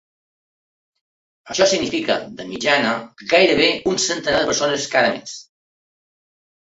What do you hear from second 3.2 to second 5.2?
gairebé un centenar de persones cada